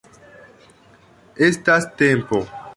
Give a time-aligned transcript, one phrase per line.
[1.49, 2.45] Estas tempo!